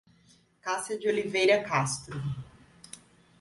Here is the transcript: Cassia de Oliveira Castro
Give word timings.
Cassia 0.63 0.97
de 0.97 1.07
Oliveira 1.07 1.63
Castro 1.63 2.19